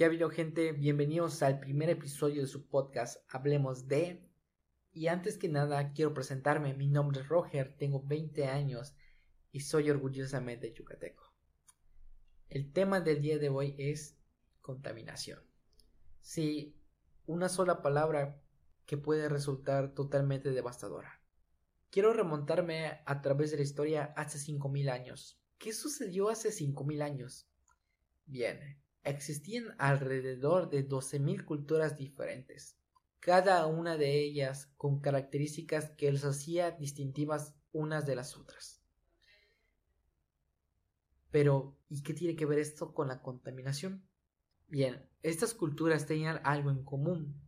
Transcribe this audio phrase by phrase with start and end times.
[0.00, 0.72] ¿Qué ha gente?
[0.72, 4.26] Bienvenidos al primer episodio de su podcast Hablemos de...
[4.92, 8.94] Y antes que nada quiero presentarme, mi nombre es Roger, tengo 20 años
[9.52, 11.34] y soy orgullosamente yucateco.
[12.48, 14.16] El tema del día de hoy es
[14.62, 15.40] contaminación.
[16.22, 16.80] Sí,
[17.26, 18.40] una sola palabra
[18.86, 21.20] que puede resultar totalmente devastadora.
[21.90, 25.38] Quiero remontarme a través de la historia hace 5.000 años.
[25.58, 27.50] ¿Qué sucedió hace 5.000 años?
[28.24, 32.76] Bien, Existían alrededor de 12.000 culturas diferentes,
[33.18, 38.82] cada una de ellas con características que les hacía distintivas unas de las otras.
[41.30, 44.06] Pero, ¿y qué tiene que ver esto con la contaminación?
[44.68, 47.40] Bien, estas culturas tenían algo en común,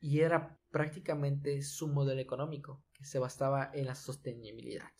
[0.00, 4.90] y era prácticamente su modelo económico, que se basaba en la sostenibilidad.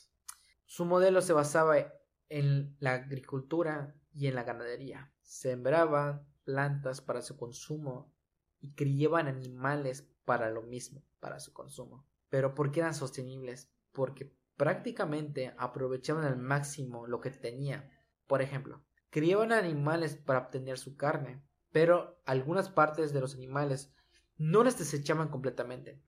[0.64, 1.92] Su modelo se basaba
[2.28, 5.12] en la agricultura y en la ganadería.
[5.26, 8.14] Sembraban plantas para su consumo
[8.60, 12.06] y criaban animales para lo mismo, para su consumo.
[12.28, 13.68] Pero ¿por qué eran sostenibles?
[13.90, 17.90] Porque prácticamente aprovechaban al máximo lo que tenían.
[18.28, 21.42] Por ejemplo, criaban animales para obtener su carne,
[21.72, 23.92] pero algunas partes de los animales
[24.36, 26.00] no las desechaban completamente,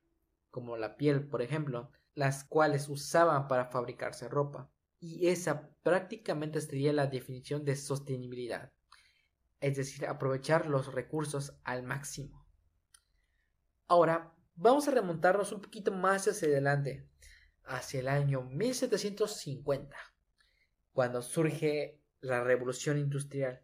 [0.50, 6.93] como la piel, por ejemplo, las cuales usaban para fabricarse ropa y esa prácticamente sería
[6.93, 8.73] la definición de sostenibilidad,
[9.61, 12.47] es decir, aprovechar los recursos al máximo.
[13.87, 17.09] Ahora, vamos a remontarnos un poquito más hacia adelante,
[17.65, 19.97] hacia el año 1750,
[20.92, 23.62] cuando surge la revolución industrial.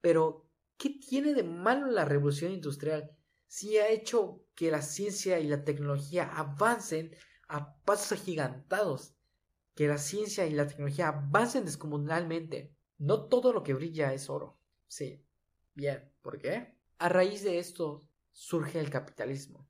[0.00, 3.16] Pero, ¿qué tiene de malo la revolución industrial
[3.46, 7.14] si ha hecho que la ciencia y la tecnología avancen
[7.48, 9.14] a pasos agigantados?
[9.74, 12.74] que la ciencia y la tecnología avancen descomunalmente.
[12.98, 14.58] No todo lo que brilla es oro.
[14.86, 15.24] Sí.
[15.74, 16.76] Bien, ¿por qué?
[16.98, 19.68] A raíz de esto surge el capitalismo,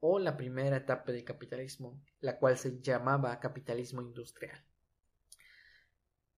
[0.00, 4.64] o la primera etapa del capitalismo, la cual se llamaba capitalismo industrial.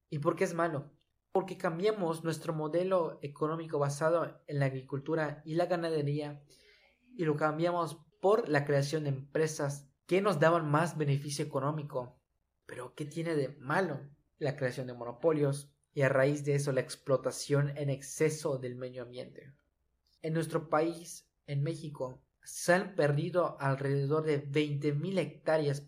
[0.08, 0.92] ¿Y por qué es malo?
[1.32, 6.42] Porque cambiamos nuestro modelo económico basado en la agricultura y la ganadería
[7.16, 12.20] y lo cambiamos por la creación de empresas que nos daban más beneficio económico
[12.70, 13.98] pero ¿qué tiene de malo
[14.38, 19.02] la creación de monopolios y a raíz de eso la explotación en exceso del medio
[19.02, 19.52] ambiente?
[20.22, 25.86] En nuestro país, en México, se han perdido alrededor de 20.000 hectáreas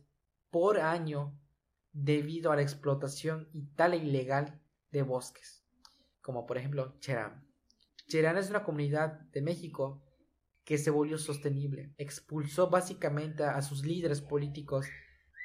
[0.51, 1.35] por año
[1.95, 5.65] debido a la explotación y tala ilegal de bosques,
[6.21, 7.49] como por ejemplo Cherán.
[8.07, 10.03] Cherán es una comunidad de México
[10.63, 14.85] que se volvió sostenible, expulsó básicamente a sus líderes políticos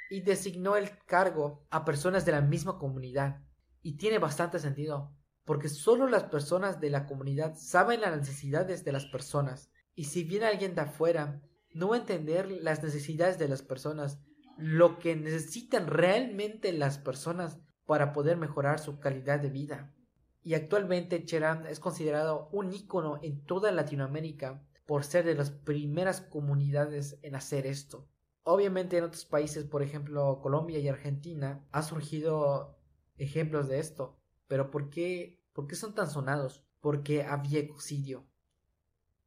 [0.10, 3.47] y designó el cargo a personas de la misma comunidad.
[3.88, 5.16] Y tiene bastante sentido,
[5.46, 9.72] porque solo las personas de la comunidad saben las necesidades de las personas.
[9.96, 11.42] Y si viene alguien de afuera,
[11.74, 14.20] no va entender las necesidades de las personas,
[14.58, 19.96] lo que necesitan realmente las personas para poder mejorar su calidad de vida.
[20.44, 26.20] Y actualmente Cherán es considerado un ícono en toda Latinoamérica por ser de las primeras
[26.20, 28.10] comunidades en hacer esto.
[28.44, 32.77] Obviamente en otros países, por ejemplo Colombia y Argentina, ha surgido
[33.18, 34.18] ejemplos de esto.
[34.48, 36.64] Pero ¿por qué, por qué son tan sonados?
[36.80, 38.28] Porque había ecocidio.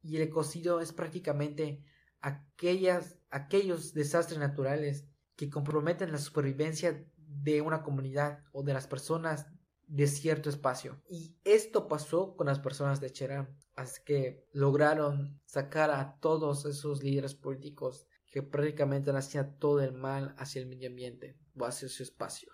[0.01, 1.83] Y el ecocidio es prácticamente
[2.21, 9.47] aquellas, aquellos desastres naturales que comprometen la supervivencia de una comunidad o de las personas
[9.87, 11.01] de cierto espacio.
[11.09, 13.57] Y esto pasó con las personas de Cherán.
[13.75, 20.33] Así que lograron sacar a todos esos líderes políticos que prácticamente hacía todo el mal
[20.37, 22.53] hacia el medio ambiente o hacia su espacio.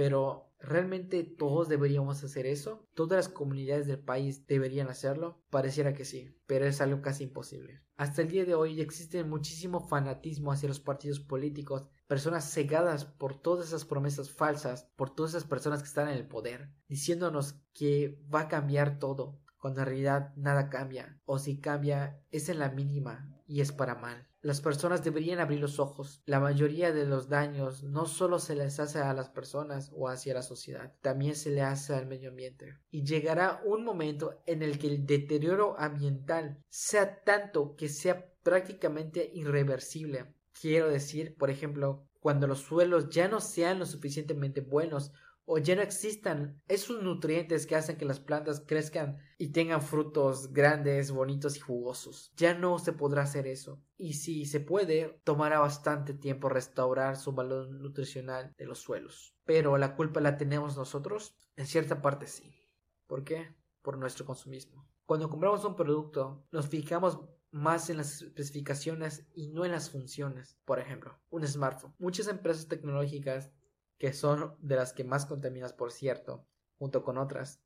[0.00, 2.88] Pero ¿realmente todos deberíamos hacer eso?
[2.94, 5.42] ¿Todas las comunidades del país deberían hacerlo?
[5.50, 7.82] Pareciera que sí, pero es algo casi imposible.
[7.98, 13.42] Hasta el día de hoy existe muchísimo fanatismo hacia los partidos políticos, personas cegadas por
[13.42, 18.18] todas esas promesas falsas, por todas esas personas que están en el poder, diciéndonos que
[18.34, 22.70] va a cambiar todo, cuando en realidad nada cambia, o si cambia es en la
[22.70, 24.28] mínima y es para mal.
[24.42, 26.22] Las personas deberían abrir los ojos.
[26.24, 30.34] La mayoría de los daños no solo se les hace a las personas o hacia
[30.34, 32.78] la sociedad, también se le hace al medio ambiente.
[32.90, 39.28] Y llegará un momento en el que el deterioro ambiental sea tanto que sea prácticamente
[39.34, 40.32] irreversible.
[40.52, 45.12] Quiero decir, por ejemplo, cuando los suelos ya no sean lo suficientemente buenos
[45.52, 50.52] o ya no existan esos nutrientes que hacen que las plantas crezcan y tengan frutos
[50.52, 52.32] grandes, bonitos y jugosos.
[52.36, 53.82] Ya no se podrá hacer eso.
[53.96, 59.34] Y si se puede, tomará bastante tiempo restaurar su valor nutricional de los suelos.
[59.44, 61.34] Pero la culpa la tenemos nosotros.
[61.56, 62.54] En cierta parte sí.
[63.08, 63.48] ¿Por qué?
[63.82, 64.86] por nuestro consumismo.
[65.06, 67.20] Cuando compramos un producto, nos fijamos
[67.50, 70.56] más en las especificaciones y no en las funciones.
[70.64, 71.94] Por ejemplo, un smartphone.
[71.98, 73.50] Muchas empresas tecnológicas,
[74.00, 76.46] que son de las que más contaminas, por cierto,
[76.78, 77.62] junto con otras,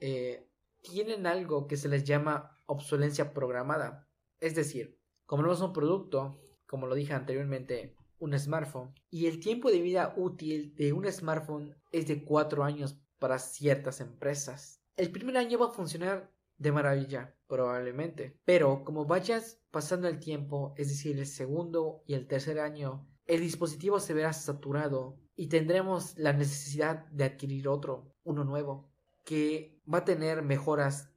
[0.00, 0.46] eh,
[0.82, 4.06] tienen algo que se les llama obsolencia programada.
[4.38, 9.80] Es decir, compramos un producto, como lo dije anteriormente, un smartphone, y el tiempo de
[9.80, 14.82] vida útil de un smartphone es de 4 años para ciertas empresas.
[14.94, 18.38] El primer año va a funcionar de maravilla, probablemente.
[18.44, 23.42] Pero como vayas pasando el tiempo, es decir, el segundo y el tercer año, el
[23.42, 28.90] dispositivo se verá saturado y tendremos la necesidad de adquirir otro, uno nuevo,
[29.22, 31.12] que va a tener mejoras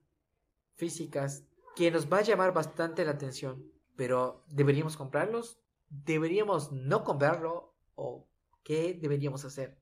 [0.76, 3.72] físicas, que nos va a llamar bastante la atención.
[3.96, 5.60] Pero ¿deberíamos comprarlos?
[5.90, 7.74] ¿Deberíamos no comprarlo?
[7.96, 8.28] ¿O
[8.64, 9.80] qué deberíamos hacer?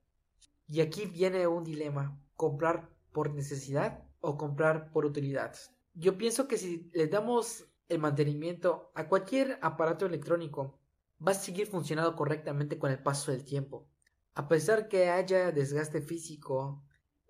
[0.67, 5.55] Y aquí viene un dilema, comprar por necesidad o comprar por utilidad.
[5.95, 10.78] Yo pienso que si le damos el mantenimiento a cualquier aparato electrónico,
[11.25, 13.87] va a seguir funcionando correctamente con el paso del tiempo.
[14.33, 16.83] A pesar que haya desgaste físico,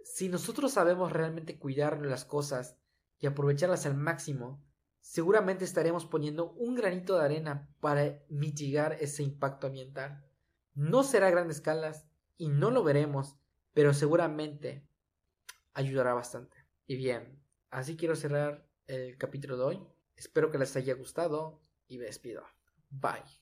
[0.04, 2.78] si nosotros sabemos realmente cuidar las cosas
[3.20, 4.64] y aprovecharlas al máximo,
[5.00, 10.26] seguramente estaremos poniendo un granito de arena para mitigar ese impacto ambiental.
[10.74, 12.08] No será a grandes escalas
[12.38, 13.38] y no lo veremos,
[13.74, 14.88] pero seguramente
[15.74, 16.58] ayudará bastante.
[16.86, 19.88] Y bien, así quiero cerrar el capítulo de hoy.
[20.16, 22.44] Espero que les haya gustado y me despido.
[22.90, 23.40] Bye.